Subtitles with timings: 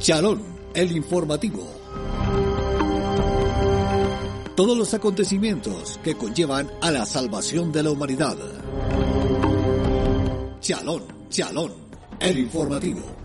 [0.00, 0.40] Chalón,
[0.72, 1.62] el informativo.
[4.56, 8.34] Todos los acontecimientos que conllevan a la salvación de la humanidad.
[10.60, 11.74] Chalón, Chalón,
[12.18, 13.19] el informativo.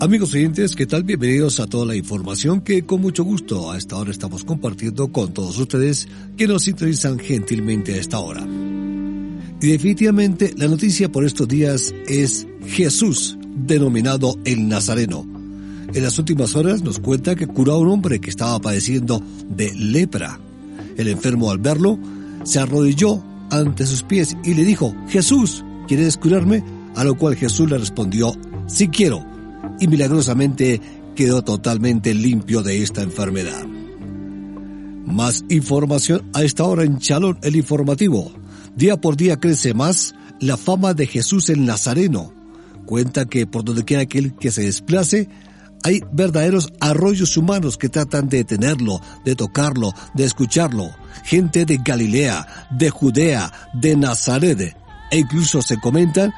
[0.00, 1.02] Amigos oyentes, ¿qué tal?
[1.02, 5.34] Bienvenidos a toda la información que con mucho gusto a esta hora estamos compartiendo con
[5.34, 8.46] todos ustedes que nos sintonizan gentilmente a esta hora.
[9.60, 15.26] Y definitivamente la noticia por estos días es Jesús, denominado el Nazareno.
[15.92, 19.74] En las últimas horas nos cuenta que curó a un hombre que estaba padeciendo de
[19.74, 20.38] lepra.
[20.96, 21.98] El enfermo al verlo
[22.44, 26.62] se arrodilló ante sus pies y le dijo, Jesús, ¿quieres curarme?
[26.94, 28.36] A lo cual Jesús le respondió,
[28.68, 29.37] sí quiero
[29.80, 30.80] y milagrosamente
[31.14, 33.64] quedó totalmente limpio de esta enfermedad.
[35.04, 38.30] Más información a esta hora en Chalón el informativo.
[38.76, 42.32] Día por día crece más la fama de Jesús el Nazareno.
[42.86, 45.28] Cuenta que por donde quiera aquel que se desplace,
[45.82, 50.90] hay verdaderos arroyos humanos que tratan de detenerlo, de tocarlo, de escucharlo.
[51.24, 54.76] Gente de Galilea, de Judea, de Nazaret.
[55.10, 56.32] E incluso se comentan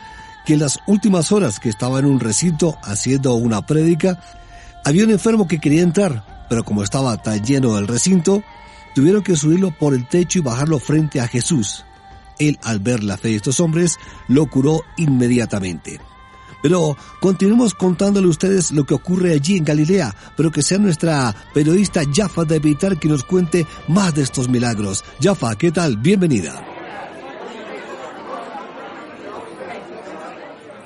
[0.45, 4.21] que en las últimas horas que estaba en un recinto haciendo una prédica,
[4.85, 8.43] había un enfermo que quería entrar, pero como estaba tan lleno el recinto,
[8.95, 11.85] tuvieron que subirlo por el techo y bajarlo frente a Jesús.
[12.39, 16.01] Él, al ver la fe de estos hombres, lo curó inmediatamente.
[16.63, 21.35] Pero continuemos contándole a ustedes lo que ocurre allí en Galilea, pero que sea nuestra
[21.55, 25.05] periodista Jaffa de Evitar que nos cuente más de estos milagros.
[25.23, 25.97] Jaffa, ¿qué tal?
[25.97, 26.70] Bienvenida.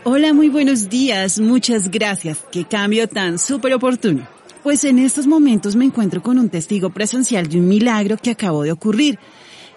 [0.07, 1.41] Hola, muy buenos días.
[1.41, 2.45] Muchas gracias.
[2.53, 4.29] Qué cambio tan súper oportuno.
[4.63, 8.65] Pues en estos momentos me encuentro con un testigo presencial de un milagro que acabó
[8.65, 9.19] de ocurrir.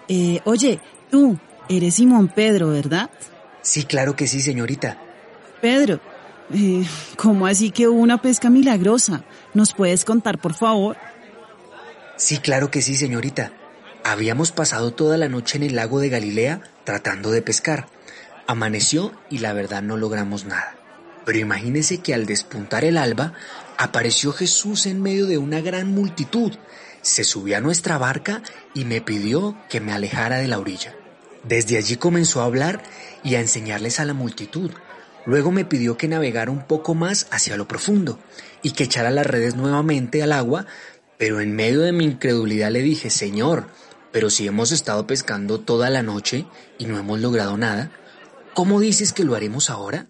[0.06, 0.80] Eh, oye,
[1.10, 1.38] tú,
[1.70, 3.08] eres Simón Pedro, ¿verdad?
[3.62, 5.00] Sí, claro que sí, señorita.
[5.62, 5.98] Pedro,
[6.52, 6.84] eh,
[7.16, 9.24] ¿cómo así que hubo una pesca milagrosa?
[9.54, 10.98] ¿Nos puedes contar, por favor?
[12.16, 13.52] Sí, claro que sí, señorita.
[14.04, 17.88] Habíamos pasado toda la noche en el lago de Galilea tratando de pescar.
[18.50, 20.74] Amaneció y la verdad no logramos nada.
[21.26, 23.34] Pero imagínese que al despuntar el alba,
[23.76, 26.54] apareció Jesús en medio de una gran multitud.
[27.02, 28.42] Se subió a nuestra barca
[28.72, 30.96] y me pidió que me alejara de la orilla.
[31.44, 32.82] Desde allí comenzó a hablar
[33.22, 34.70] y a enseñarles a la multitud.
[35.26, 38.18] Luego me pidió que navegara un poco más hacia lo profundo
[38.62, 40.64] y que echara las redes nuevamente al agua,
[41.18, 43.66] pero en medio de mi incredulidad le dije, Señor,
[44.10, 46.46] pero si hemos estado pescando toda la noche
[46.78, 47.90] y no hemos logrado nada,
[48.58, 50.08] ¿Cómo dices que lo haremos ahora?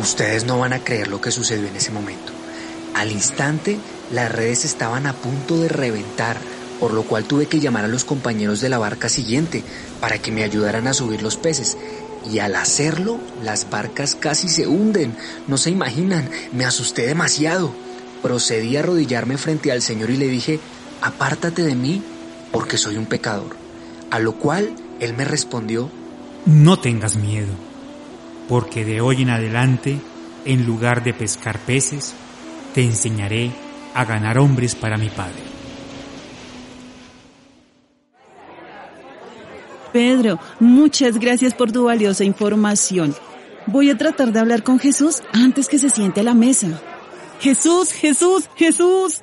[0.00, 2.32] Ustedes no van a creer lo que sucedió en ese momento.
[2.94, 3.76] Al instante,
[4.10, 6.38] las redes estaban a punto de reventar,
[6.80, 9.62] por lo cual tuve que llamar a los compañeros de la barca siguiente
[10.00, 11.76] para que me ayudaran a subir los peces.
[12.32, 15.14] Y al hacerlo, las barcas casi se hunden.
[15.46, 17.74] No se imaginan, me asusté demasiado
[18.26, 20.58] procedí a arrodillarme frente al Señor y le dije,
[21.00, 22.02] apártate de mí
[22.50, 23.56] porque soy un pecador.
[24.10, 25.88] A lo cual él me respondió,
[26.44, 27.52] no tengas miedo,
[28.48, 30.00] porque de hoy en adelante,
[30.44, 32.14] en lugar de pescar peces,
[32.74, 33.52] te enseñaré
[33.94, 35.44] a ganar hombres para mi Padre.
[39.92, 43.14] Pedro, muchas gracias por tu valiosa información.
[43.68, 46.82] Voy a tratar de hablar con Jesús antes que se siente a la mesa.
[47.40, 49.22] Jesús, Jesús, Jesús.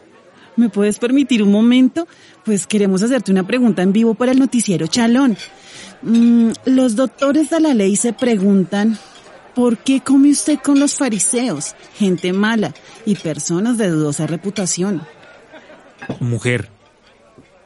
[0.55, 2.07] ¿Me puedes permitir un momento?
[2.45, 5.37] Pues queremos hacerte una pregunta en vivo para el noticiero Chalón.
[6.01, 8.97] Mm, los doctores de la ley se preguntan,
[9.55, 12.73] ¿por qué come usted con los fariseos, gente mala
[13.05, 15.01] y personas de dudosa reputación?
[16.19, 16.69] Mujer,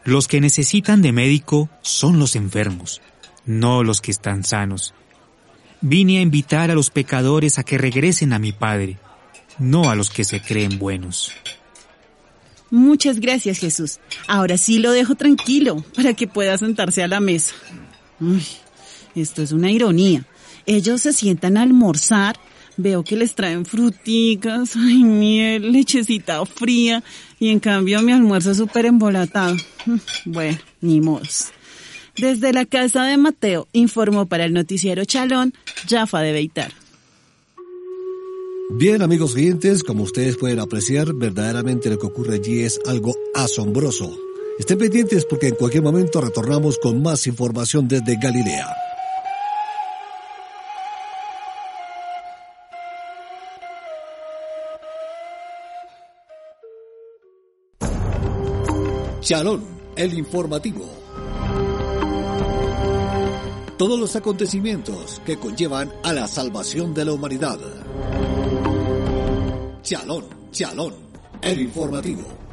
[0.03, 3.01] los que necesitan de médico son los enfermos,
[3.45, 4.93] no los que están sanos.
[5.81, 8.97] Vine a invitar a los pecadores a que regresen a mi Padre
[9.59, 11.31] no a los que se creen buenos.
[12.69, 13.99] Muchas gracias, Jesús.
[14.27, 17.53] Ahora sí lo dejo tranquilo para que pueda sentarse a la mesa.
[19.15, 20.25] esto es una ironía.
[20.65, 22.37] Ellos se sientan a almorzar,
[22.75, 27.03] veo que les traen fruticas, ay, miel, lechecita fría,
[27.39, 29.55] y en cambio mi almuerzo es súper embolatado.
[30.25, 31.53] Bueno, ni modos.
[32.17, 35.53] Desde la casa de Mateo, informó para el noticiero Chalón,
[35.87, 36.73] Jafa de Beitar.
[38.69, 44.11] Bien, amigos oyentes, como ustedes pueden apreciar, verdaderamente lo que ocurre allí es algo asombroso.
[44.59, 48.67] Estén pendientes porque en cualquier momento retornamos con más información desde Galilea.
[59.21, 59.63] Chalón,
[59.95, 60.89] el informativo.
[63.77, 67.59] Todos los acontecimientos que conllevan a la salvación de la humanidad.
[69.87, 70.93] Chalón, Chalón,
[71.41, 72.46] el informativo.